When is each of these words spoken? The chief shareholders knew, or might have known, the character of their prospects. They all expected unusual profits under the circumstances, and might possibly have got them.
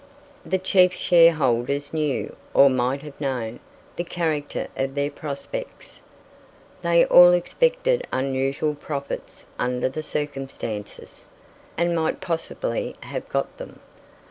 The 0.43 0.57
chief 0.57 0.93
shareholders 0.93 1.93
knew, 1.93 2.35
or 2.55 2.71
might 2.71 3.03
have 3.03 3.21
known, 3.21 3.59
the 3.97 4.03
character 4.03 4.67
of 4.75 4.95
their 4.95 5.11
prospects. 5.11 6.01
They 6.81 7.05
all 7.05 7.33
expected 7.33 8.07
unusual 8.11 8.73
profits 8.73 9.45
under 9.59 9.89
the 9.89 10.01
circumstances, 10.01 11.27
and 11.77 11.95
might 11.95 12.19
possibly 12.19 12.95
have 13.01 13.29
got 13.29 13.59
them. 13.59 13.79